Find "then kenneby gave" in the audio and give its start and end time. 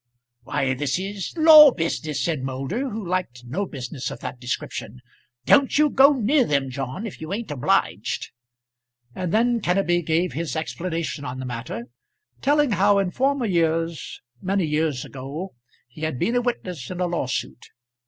9.31-10.33